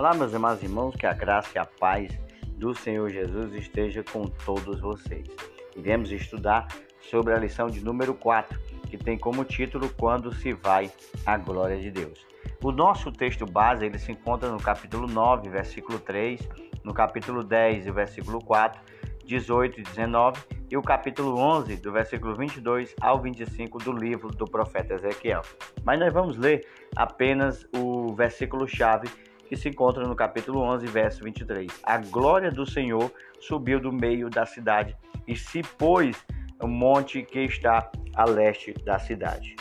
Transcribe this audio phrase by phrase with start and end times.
[0.00, 2.18] Olá, meus e irmãos, que a graça e a paz
[2.56, 5.28] do Senhor Jesus esteja com todos vocês.
[5.76, 6.68] Iremos estudar
[7.02, 8.58] sobre a lição de número 4,
[8.88, 10.90] que tem como título Quando se vai
[11.26, 12.26] a glória de Deus.
[12.64, 16.48] O nosso texto base ele se encontra no capítulo 9, versículo 3,
[16.82, 18.80] no capítulo 10, versículo 4,
[19.26, 20.40] 18 e 19
[20.70, 25.42] e o capítulo 11, do versículo 22 ao 25 do livro do profeta Ezequiel.
[25.84, 29.10] Mas nós vamos ler apenas o versículo chave
[29.50, 31.68] que se encontra no capítulo 11, verso 23.
[31.82, 36.16] A glória do Senhor subiu do meio da cidade e se pôs
[36.62, 39.56] o monte que está a leste da cidade.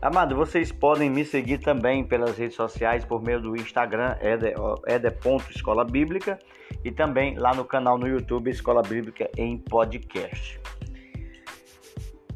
[0.00, 4.16] Amado, vocês podem me seguir também pelas redes sociais por meio do Instagram,
[4.86, 6.38] ede.escola bíblica,
[6.82, 10.58] e também lá no canal no YouTube Escola Bíblica em Podcast.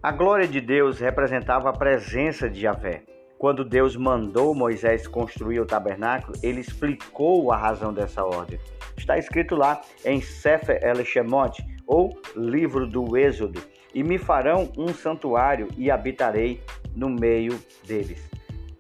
[0.02, 3.04] A glória de Deus representava a presença de Javé.
[3.38, 8.58] Quando Deus mandou Moisés construir o tabernáculo, ele explicou a razão dessa ordem.
[8.96, 13.62] Está escrito lá em Sefer El Shemot, ou livro do Êxodo,
[13.94, 16.60] e me farão um santuário e habitarei
[16.96, 18.28] no meio deles.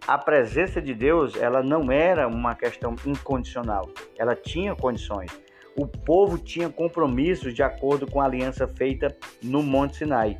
[0.08, 5.30] A presença de Deus, ela não era uma questão incondicional, ela tinha condições.
[5.76, 10.36] O povo tinha compromissos de acordo com a aliança feita no Monte Sinai.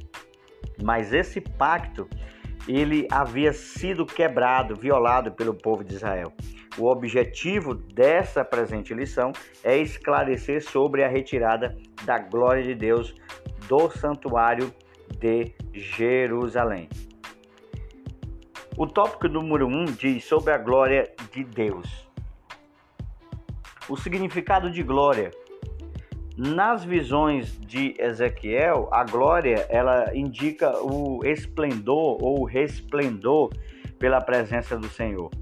[0.83, 2.09] Mas esse pacto
[2.69, 6.33] ele havia sido quebrado, violado pelo povo de Israel.
[6.77, 9.33] O objetivo dessa presente lição
[9.65, 13.15] é esclarecer sobre a retirada da glória de Deus
[13.67, 14.73] do santuário
[15.19, 16.89] de Jerusalém.
[18.77, 22.07] O tópico número 1 um diz sobre a glória de Deus.
[23.89, 25.33] O significado de glória
[26.39, 33.51] nas visões de Ezequiel, a glória ela indica o esplendor ou resplendor
[33.99, 35.33] pela presença do Senhor.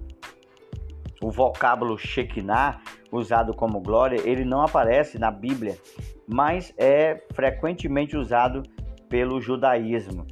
[1.21, 2.81] O vocábulo Shekinah,
[3.13, 5.77] usado como glória, ele não aparece na Bíblia,
[6.27, 8.63] mas é frequentemente usado
[9.07, 10.27] pelo judaísmo.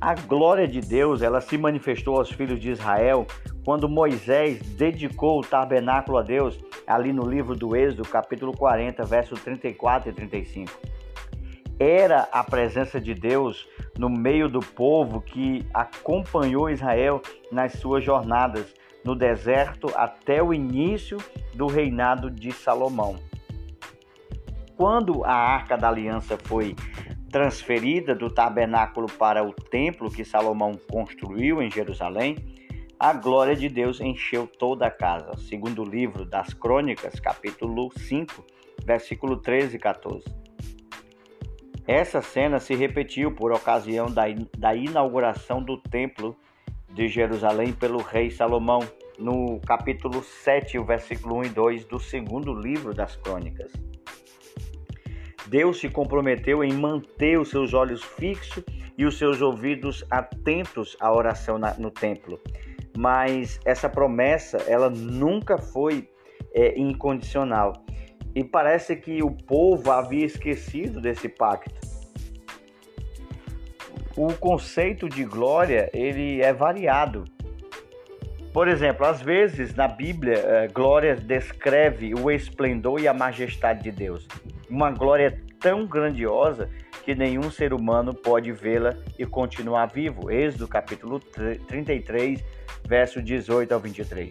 [0.00, 3.24] A glória de Deus, ela se manifestou aos filhos de Israel
[3.64, 9.40] quando Moisés dedicou o tabernáculo a Deus, ali no livro do Êxodo, capítulo 40, versos
[9.42, 10.72] 34 e 35.
[11.78, 17.20] Era a presença de Deus no meio do povo que acompanhou Israel
[17.50, 18.72] nas suas jornadas
[19.04, 21.18] no deserto até o início
[21.54, 23.16] do reinado de Salomão.
[24.76, 26.74] Quando a Arca da Aliança foi
[27.30, 32.55] transferida do tabernáculo para o templo que Salomão construiu em Jerusalém,
[32.98, 35.36] a glória de Deus encheu toda a casa.
[35.36, 38.44] Segundo o livro das Crônicas, capítulo 5,
[38.84, 40.24] versículo 13 e 14.
[41.86, 44.24] Essa cena se repetiu por ocasião da,
[44.56, 46.34] da inauguração do templo
[46.88, 48.80] de Jerusalém pelo rei Salomão,
[49.18, 53.72] no capítulo 7, o versículo 1 e 2 do segundo livro das Crônicas.
[55.46, 58.64] Deus se comprometeu em manter os seus olhos fixos
[58.98, 62.40] e os seus ouvidos atentos à oração no templo
[62.96, 66.08] mas essa promessa ela nunca foi
[66.54, 67.72] é, incondicional
[68.34, 71.74] e parece que o povo havia esquecido desse pacto.
[74.14, 77.24] O conceito de glória ele é variado.
[78.52, 83.90] Por exemplo, às vezes na Bíblia, é, glória descreve o esplendor e a majestade de
[83.90, 84.28] Deus.
[84.68, 86.68] Uma glória tão grandiosa
[87.04, 90.30] que nenhum ser humano pode vê-la e continuar vivo.
[90.30, 92.44] Êxodo capítulo 33,
[92.86, 94.30] verso 18 ao 23.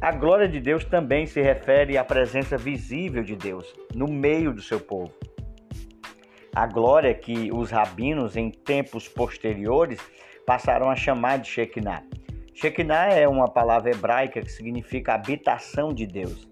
[0.00, 4.62] A glória de Deus também se refere à presença visível de Deus no meio do
[4.62, 5.12] seu povo.
[6.54, 10.00] A glória que os rabinos em tempos posteriores
[10.46, 12.02] passaram a chamar de Shekinah.
[12.54, 16.48] Shekinah é uma palavra hebraica que significa habitação de Deus.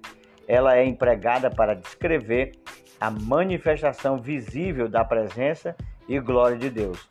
[0.46, 2.52] Ela é empregada para descrever
[3.00, 5.74] a manifestação visível da presença
[6.08, 7.06] e glória de Deus.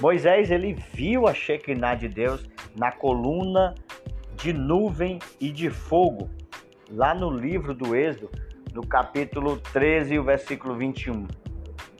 [0.00, 3.74] Moisés ele viu a Shekinah de Deus na coluna
[4.34, 6.30] de nuvem e de fogo,
[6.90, 8.30] lá no livro do Êxodo,
[8.72, 11.26] no capítulo 13, o versículo 21.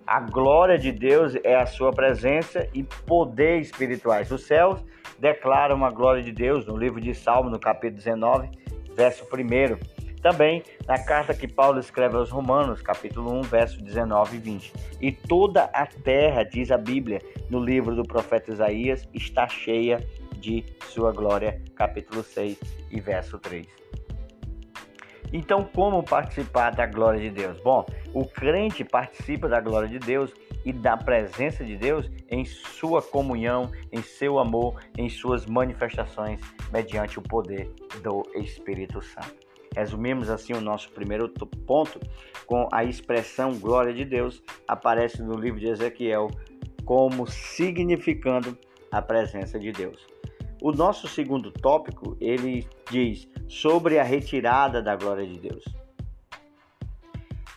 [0.06, 4.30] A glória de Deus é a sua presença e poder espirituais.
[4.30, 4.84] Os céus
[5.18, 8.50] declaram a glória de Deus no livro de Salmo, no capítulo 19,
[8.96, 10.00] verso 1.
[10.20, 14.72] Também na carta que Paulo escreve aos Romanos, capítulo 1, verso 19 e 20.
[15.00, 20.19] E toda a terra, diz a Bíblia, no livro do profeta Isaías, está cheia de
[20.86, 22.58] sua glória, capítulo 6
[22.90, 23.66] e verso 3.
[25.32, 27.60] Então, como participar da glória de Deus?
[27.60, 30.32] Bom, o crente participa da glória de Deus
[30.64, 36.40] e da presença de Deus em sua comunhão, em seu amor, em suas manifestações
[36.72, 37.72] mediante o poder
[38.02, 39.48] do Espírito Santo.
[39.76, 41.28] Resumimos assim o nosso primeiro
[41.64, 42.00] ponto
[42.44, 46.28] com a expressão glória de Deus, aparece no livro de Ezequiel
[46.84, 48.58] como significando
[48.90, 50.04] a presença de Deus.
[50.60, 55.64] O nosso segundo tópico, ele diz sobre a retirada da glória de Deus.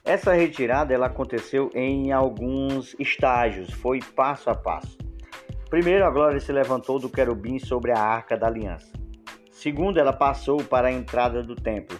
[0.06, 4.98] Essa retirada ela aconteceu em alguns estágios, foi passo a passo.
[5.70, 8.92] Primeiro, a glória se levantou do querubim sobre a arca da aliança.
[9.52, 12.00] Segundo, ela passou para a entrada do templo.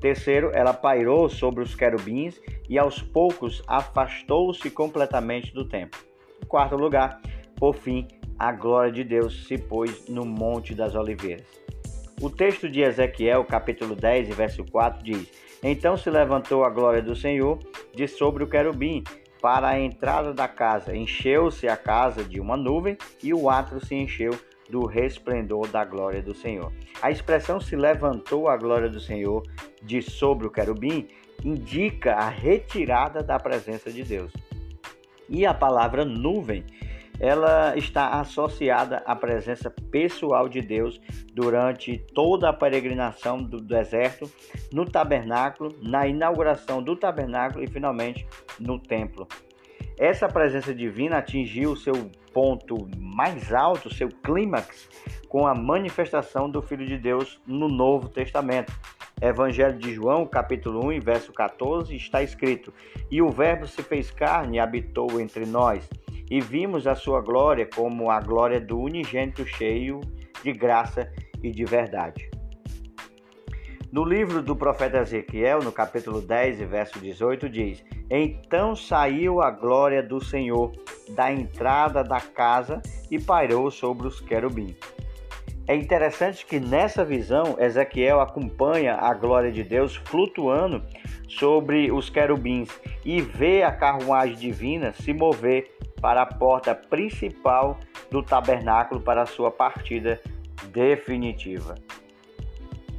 [0.00, 6.00] Terceiro, ela pairou sobre os querubins e aos poucos afastou-se completamente do templo.
[6.42, 7.20] Em quarto lugar,
[7.56, 8.06] por fim,
[8.38, 11.46] a glória de Deus se pôs no Monte das Oliveiras.
[12.20, 15.30] O texto de Ezequiel, capítulo 10, verso 4 diz:
[15.62, 17.58] Então se levantou a glória do Senhor
[17.94, 19.02] de sobre o querubim
[19.40, 20.96] para a entrada da casa.
[20.96, 24.32] Encheu-se a casa de uma nuvem e o átrio se encheu
[24.68, 26.72] do resplendor da glória do Senhor.
[27.00, 29.42] A expressão se levantou a glória do Senhor
[29.82, 31.08] de sobre o querubim
[31.44, 34.32] indica a retirada da presença de Deus.
[35.28, 36.64] E a palavra nuvem
[37.20, 41.00] ela está associada à presença pessoal de Deus
[41.34, 44.30] durante toda a peregrinação do deserto,
[44.72, 48.26] no tabernáculo, na inauguração do tabernáculo e finalmente
[48.58, 49.26] no templo.
[49.98, 54.88] Essa presença divina atingiu seu ponto mais alto, seu clímax,
[55.28, 58.72] com a manifestação do Filho de Deus no Novo Testamento.
[59.20, 62.72] Evangelho de João, capítulo 1, verso 14, está escrito:
[63.10, 65.88] E o Verbo se fez carne e habitou entre nós
[66.30, 70.00] e vimos a sua glória como a glória do unigênito cheio
[70.42, 71.10] de graça
[71.42, 72.28] e de verdade.
[73.90, 80.02] No livro do profeta Ezequiel, no capítulo 10, verso 18, diz: Então saiu a glória
[80.02, 80.72] do Senhor
[81.14, 84.76] da entrada da casa e pairou sobre os querubins.
[85.66, 90.82] É interessante que nessa visão Ezequiel acompanha a glória de Deus flutuando
[91.26, 92.68] sobre os querubins
[93.04, 97.78] e vê a carruagem divina se mover para a porta principal
[98.10, 100.20] do tabernáculo para a sua partida
[100.72, 101.74] definitiva.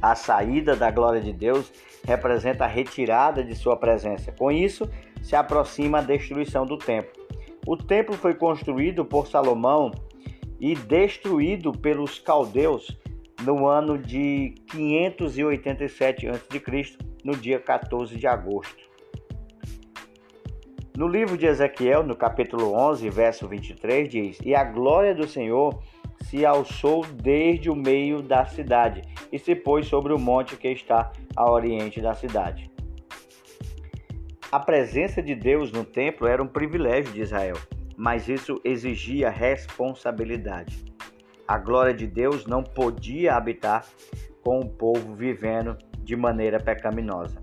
[0.00, 1.72] A saída da glória de Deus
[2.04, 4.32] representa a retirada de sua presença.
[4.32, 4.88] Com isso,
[5.22, 7.20] se aproxima a destruição do templo.
[7.66, 9.92] O templo foi construído por Salomão
[10.58, 12.98] e destruído pelos caldeus
[13.42, 18.89] no ano de 587 a.C., no dia 14 de agosto.
[21.00, 25.82] No livro de Ezequiel, no capítulo 11, verso 23, diz: E a glória do Senhor
[26.24, 29.00] se alçou desde o meio da cidade
[29.32, 32.70] e se pôs sobre o monte que está a oriente da cidade.
[34.52, 37.56] A presença de Deus no templo era um privilégio de Israel,
[37.96, 40.84] mas isso exigia responsabilidade.
[41.48, 43.86] A glória de Deus não podia habitar
[44.44, 47.40] com o povo vivendo de maneira pecaminosa.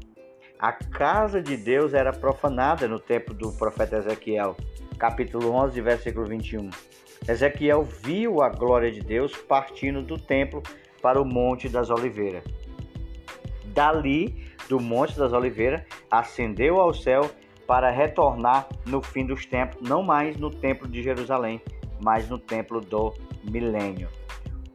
[0.59, 4.57] A casa de Deus era profanada no tempo do profeta Ezequiel,
[4.97, 6.71] capítulo 11, versículo 21.
[7.27, 10.63] Ezequiel viu a glória de Deus partindo do templo
[10.99, 12.43] para o Monte das Oliveiras.
[13.65, 17.29] Dali, do Monte das Oliveiras, ascendeu ao céu
[17.67, 21.61] para retornar no fim dos tempos, não mais no templo de Jerusalém,
[22.01, 23.13] mas no templo do
[23.43, 24.09] milênio.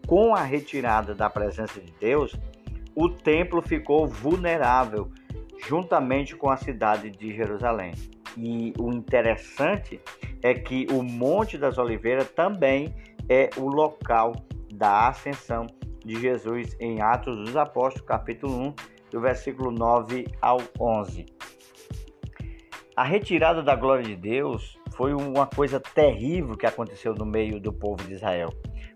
[0.06, 2.36] Com a retirada da presença de Deus,
[2.94, 5.10] o templo ficou vulnerável
[5.66, 7.92] juntamente com a cidade de Jerusalém.
[8.36, 10.00] E o interessante
[10.42, 12.94] é que o Monte das Oliveiras também
[13.28, 14.32] é o local
[14.74, 15.66] da ascensão
[16.04, 18.74] de Jesus em Atos dos Apóstolos, capítulo 1,
[19.10, 21.26] do versículo 9 ao 11.
[22.96, 27.72] A retirada da glória de Deus foi uma coisa terrível que aconteceu no meio do
[27.72, 28.50] povo de Israel.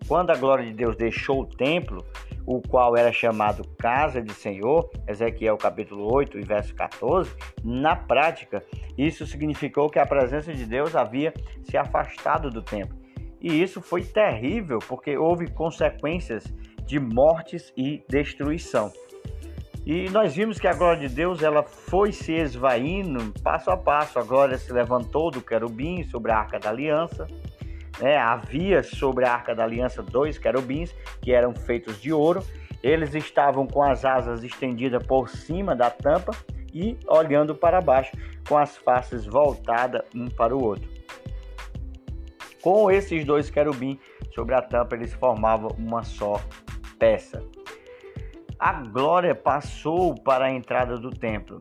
[0.07, 2.05] Quando a glória de Deus deixou o templo,
[2.47, 7.35] o qual era chamado casa de Senhor, Ezequiel capítulo 8 e verso 14,
[7.65, 8.65] na prática,
[8.97, 11.35] isso significou que a presença de Deus havia
[11.65, 12.97] se afastado do templo.
[13.41, 16.45] E isso foi terrível, porque houve consequências
[16.87, 18.93] de mortes e destruição.
[19.85, 24.19] E nós vimos que a glória de Deus ela foi se esvaindo passo a passo.
[24.19, 27.29] A glória se levantou do querubim sobre a arca da aliança.
[28.01, 28.17] Né?
[28.17, 32.43] Havia sobre a arca da aliança dois querubins que eram feitos de ouro.
[32.83, 36.33] Eles estavam com as asas estendidas por cima da tampa
[36.73, 38.13] e olhando para baixo,
[38.47, 40.89] com as faces voltadas um para o outro.
[42.61, 43.99] Com esses dois querubins
[44.35, 46.41] sobre a tampa, eles formavam uma só
[46.99, 47.43] peça.
[48.59, 51.59] A glória passou para a entrada do templo.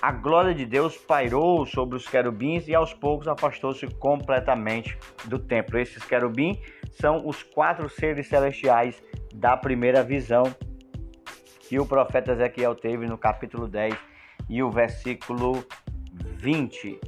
[0.00, 5.78] A glória de Deus pairou sobre os querubins e aos poucos afastou-se completamente do templo.
[5.78, 6.58] Esses querubins
[6.92, 9.02] são os quatro seres celestiais
[9.34, 10.44] da primeira visão
[11.60, 13.94] que o profeta Ezequiel teve no capítulo 10
[14.48, 15.64] e o versículo
[16.36, 16.98] 20.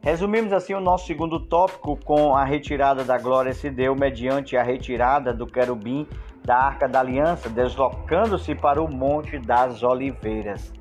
[0.00, 4.62] Resumimos assim o nosso segundo tópico com a retirada da glória se deu mediante a
[4.62, 6.06] retirada do querubim
[6.44, 10.77] da Arca da Aliança, deslocando-se para o Monte das Oliveiras.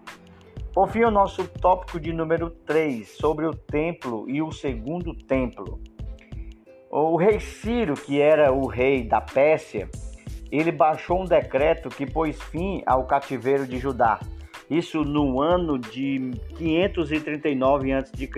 [0.77, 5.81] Por fim, o nosso tópico de número 3, sobre o templo e o segundo templo.
[6.87, 9.89] O rei Ciro, que era o rei da Pérsia,
[10.51, 14.19] ele baixou um decreto que pôs fim ao cativeiro de Judá.
[14.69, 16.29] Isso no ano de
[16.59, 18.29] 539 a.C.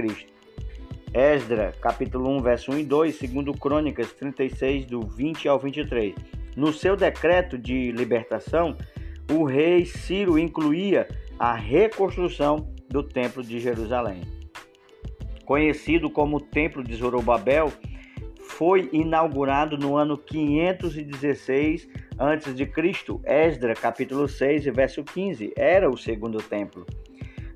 [1.14, 6.16] Esdra, capítulo 1, verso 1 e 2, segundo Crônicas 36, do 20 ao 23.
[6.56, 8.78] No seu decreto de libertação,
[9.30, 11.06] o rei Ciro incluía
[11.40, 14.22] a reconstrução do Templo de Jerusalém.
[15.46, 17.72] Conhecido como Templo de Zorobabel,
[18.42, 22.72] foi inaugurado no ano 516 a.C.
[23.26, 26.86] Esdra, capítulo 6, verso 15, era o segundo templo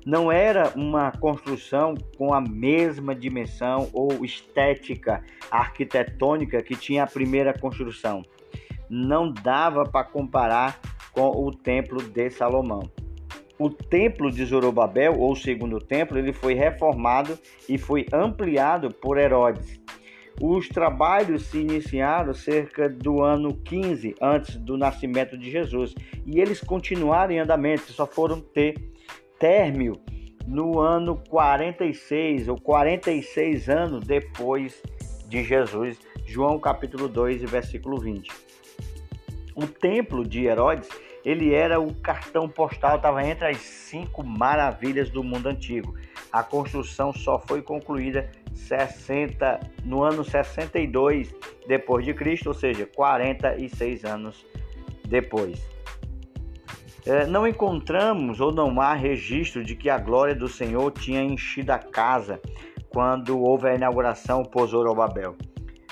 [0.04, 7.58] não era uma construção com a mesma dimensão ou estética arquitetônica que tinha a primeira
[7.58, 8.22] construção.
[8.88, 10.78] Não dava para comparar
[11.12, 12.82] com o templo de Salomão.
[13.58, 19.80] O templo de Zorobabel, ou segundo templo, ele foi reformado e foi ampliado por Herodes.
[20.40, 25.94] Os trabalhos se iniciaram cerca do ano 15 antes do nascimento de Jesus
[26.26, 28.74] e eles continuaram em andamento, só foram ter
[29.38, 30.00] término
[30.46, 34.82] no ano 46 ou 46 anos depois
[35.28, 38.28] de Jesus, João capítulo 2 versículo 20.
[39.54, 40.88] O templo de Herodes,
[41.24, 45.94] ele era o cartão postal, estava entre as cinco maravilhas do mundo antigo.
[46.30, 51.34] A construção só foi concluída 60 no ano 62
[51.66, 54.44] depois de Cristo, ou seja, 46 anos
[55.06, 55.64] depois.
[57.06, 61.70] É, não encontramos ou não há registro de que a glória do Senhor tinha enchido
[61.70, 62.40] a casa
[62.88, 65.36] quando houve a inauguração por Zorobabel.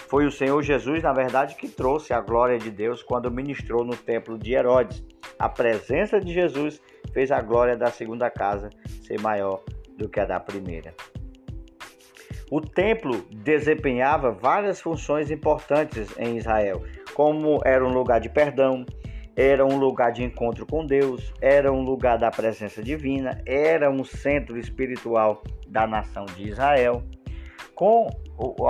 [0.09, 3.97] Foi o Senhor Jesus, na verdade, que trouxe a glória de Deus quando ministrou no
[3.97, 5.05] templo de Herodes.
[5.43, 6.81] A presença de Jesus
[7.13, 8.71] fez a glória da segunda casa
[9.05, 9.61] ser maior
[9.99, 10.95] do que a da primeira.
[12.49, 18.87] O templo desempenhava várias funções importantes em Israel, como era um lugar de perdão,
[19.35, 24.05] era um lugar de encontro com Deus, era um lugar da presença divina, era um
[24.05, 27.03] centro espiritual da nação de Israel.
[27.75, 28.07] Com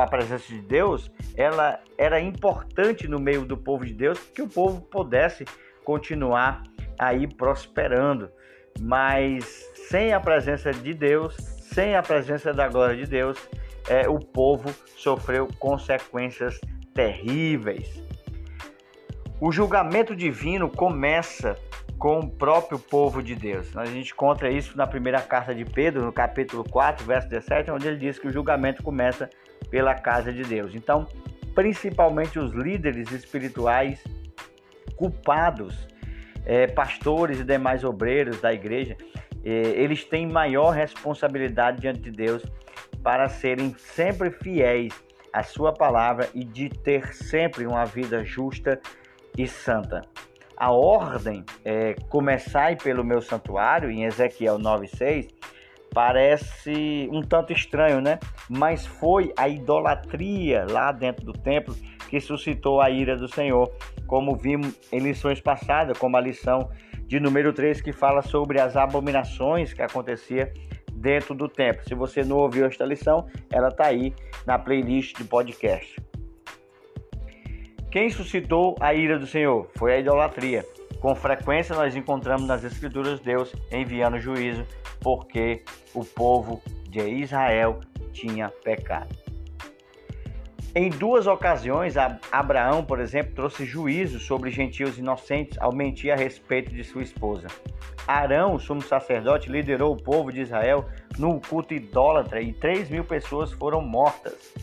[0.00, 4.49] a presença de Deus, ela era importante no meio do povo de Deus que o
[4.49, 5.45] povo pudesse
[5.85, 6.62] continuar
[6.99, 8.31] aí prosperando.
[8.81, 9.45] Mas
[9.89, 11.37] sem a presença de Deus,
[11.73, 13.39] sem a presença da glória de Deus,
[13.89, 16.61] é, o povo sofreu consequências
[16.95, 18.03] terríveis.
[19.41, 21.57] O julgamento divino começa
[21.99, 23.77] com o próprio povo de Deus.
[23.77, 27.87] A gente encontra isso na primeira carta de Pedro, no capítulo 4, verso 17, onde
[27.87, 29.29] ele diz que o julgamento começa
[29.71, 30.75] pela casa de Deus.
[30.75, 31.07] Então,
[31.55, 34.03] principalmente os líderes espirituais
[35.02, 35.88] culpados,
[36.47, 38.97] é, pastores e demais obreiros da igreja,
[39.44, 42.44] é, eles têm maior responsabilidade diante de Deus
[43.02, 44.94] para serem sempre fiéis
[45.32, 48.80] à sua palavra e de ter sempre uma vida justa
[49.37, 50.02] e santa.
[50.56, 55.30] A ordem é, começai pelo meu santuário, em Ezequiel 9,6,
[55.92, 58.21] parece um tanto estranho, né?
[58.49, 61.75] Mas foi a idolatria lá dentro do templo
[62.12, 63.73] que suscitou a ira do Senhor,
[64.07, 66.69] como vimos em lições passadas, como a lição
[67.07, 70.52] de número 3 que fala sobre as abominações que acontecia
[70.92, 71.83] dentro do templo.
[71.88, 74.14] Se você não ouviu esta lição, ela está aí
[74.47, 75.97] na playlist do podcast.
[77.90, 79.71] Quem suscitou a ira do Senhor?
[79.78, 80.66] Foi a idolatria.
[81.00, 84.66] Com frequência nós encontramos nas Escrituras Deus enviando juízo
[85.00, 85.64] porque
[85.95, 87.81] o povo de Israel
[88.12, 89.22] tinha pecado.
[90.75, 91.97] Em duas ocasiões,
[92.31, 97.49] Abraão, por exemplo, trouxe juízo sobre gentios inocentes ao mentir a respeito de sua esposa.
[98.07, 100.87] Arão, o sumo sacerdote, liderou o povo de Israel
[101.19, 104.55] num culto idólatra e 3 mil pessoas foram mortas.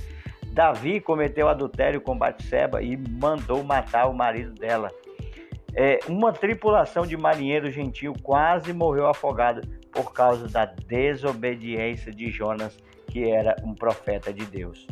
[0.47, 4.89] Davi cometeu adultério com Batseba e mandou matar o marido dela.
[5.75, 9.61] É, uma tripulação de marinheiros gentil quase morreu afogada
[9.91, 12.75] por causa da desobediência de Jonas,
[13.07, 14.87] que era um profeta de Deus.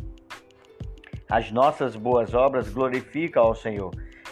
[1.30, 3.90] As nossas boas obras glorificam ao Senhor,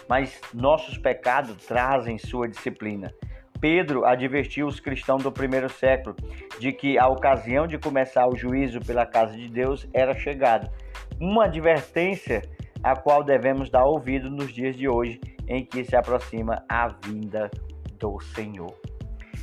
[0.09, 3.13] mas nossos pecados trazem sua disciplina.
[3.61, 6.17] Pedro advertiu os cristãos do primeiro século
[6.59, 10.73] de que a ocasião de começar o juízo pela casa de Deus era chegada.
[11.21, 12.43] Uma advertência
[12.83, 17.51] a qual devemos dar ouvido nos dias de hoje, em que se aproxima a vinda
[17.99, 18.75] do Senhor.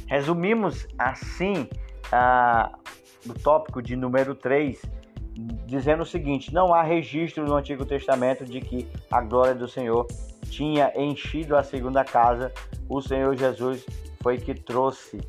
[0.08, 1.68] Resumimos assim
[3.28, 4.82] o tópico de número 3,
[5.66, 10.08] dizendo o seguinte: não há registro no Antigo Testamento de que a glória do Senhor
[10.50, 12.52] tinha enchido a segunda casa.
[12.88, 13.86] O Senhor Jesus
[14.22, 15.20] foi que trouxe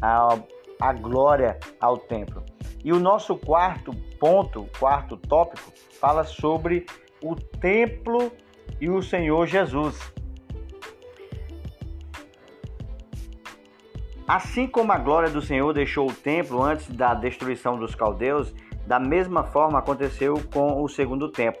[0.00, 0.38] a,
[0.80, 2.44] a glória ao templo.
[2.84, 6.84] E o nosso quarto ponto, quarto tópico, fala sobre
[7.22, 8.30] o templo
[8.80, 9.98] e o Senhor Jesus.
[14.26, 18.54] Assim como a glória do Senhor deixou o templo antes da destruição dos caldeus,
[18.86, 21.60] da mesma forma aconteceu com o segundo templo.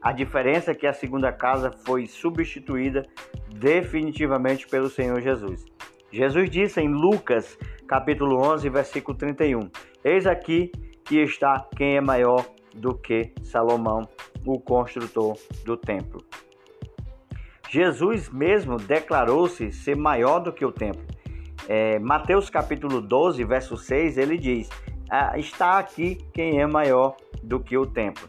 [0.00, 3.06] A diferença é que a segunda casa foi substituída
[3.54, 5.64] definitivamente pelo Senhor Jesus.
[6.10, 9.70] Jesus disse em Lucas, capítulo 11, versículo 31:
[10.04, 10.72] Eis aqui
[11.04, 14.02] que está quem é maior do que Salomão,
[14.44, 16.24] o construtor do templo.
[17.70, 21.06] Jesus mesmo declarou-se ser maior do que o templo.
[21.68, 24.68] É, Mateus capítulo 12, verso 6, ele diz:
[25.36, 28.28] Está aqui quem é maior do que o templo.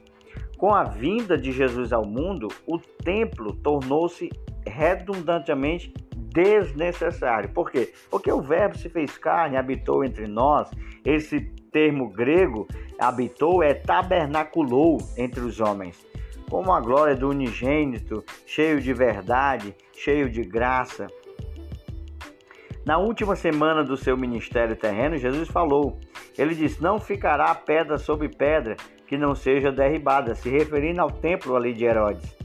[0.58, 4.30] Com a vinda de Jesus ao mundo, o templo tornou-se
[4.68, 7.50] redundantemente desnecessário.
[7.50, 7.94] Por quê?
[8.10, 10.70] Porque o Verbo se fez carne, habitou entre nós.
[11.06, 12.68] Esse termo grego,
[13.00, 16.06] habitou, é tabernaculou entre os homens.
[16.50, 21.08] Como a glória do unigênito, cheio de verdade, cheio de graça.
[22.86, 26.00] Na última semana do seu ministério terreno, Jesus falou.
[26.38, 28.76] Ele disse: Não ficará pedra sobre pedra
[29.08, 32.36] que não seja derribada, se referindo ao templo ali de Herodes.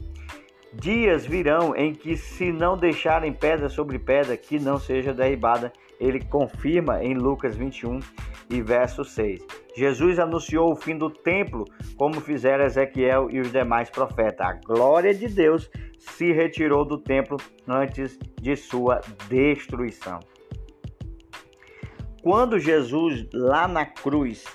[0.73, 6.23] Dias virão em que, se não deixarem pedra sobre pedra que não seja derribada, ele
[6.23, 7.99] confirma em Lucas 21
[8.51, 9.45] e verso 6.
[9.75, 11.65] Jesus anunciou o fim do templo,
[11.97, 14.45] como fizeram Ezequiel e os demais profetas.
[14.45, 20.19] A glória de Deus se retirou do templo antes de sua destruição.
[22.29, 24.45] Quando Jesus, lá na cruz,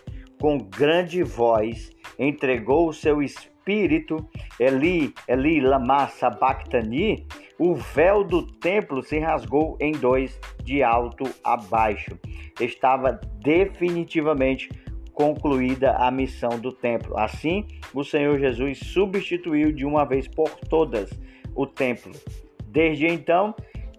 [0.40, 4.24] com grande voz, entregou o seu espírito,
[4.60, 7.26] Eli, Eli, lama sabachthani,
[7.58, 12.16] o véu do templo se rasgou em dois, de alto a baixo.
[12.60, 14.70] Estava definitivamente
[15.12, 17.18] concluída a missão do templo.
[17.18, 21.10] Assim, o Senhor Jesus substituiu de uma vez por todas
[21.56, 22.12] o templo.
[22.68, 23.52] Desde então,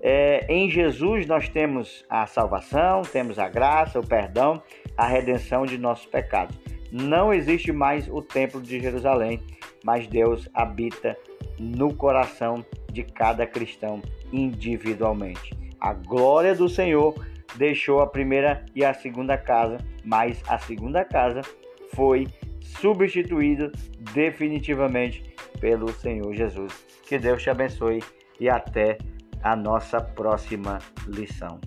[0.07, 4.61] é, em Jesus nós temos a salvação, temos a graça, o perdão,
[4.95, 6.55] a redenção de nossos pecados.
[6.91, 9.41] Não existe mais o templo de Jerusalém,
[9.83, 11.17] mas Deus habita
[11.57, 13.99] no coração de cada cristão
[14.31, 15.57] individualmente.
[15.81, 17.15] A glória do Senhor
[17.55, 21.41] deixou a primeira e a segunda casa, mas a segunda casa
[21.95, 22.27] foi
[22.61, 23.71] substituída
[24.13, 26.85] definitivamente pelo Senhor Jesus.
[27.07, 28.03] Que Deus te abençoe
[28.39, 28.99] e até
[29.45, 31.59] a nossa próxima lição.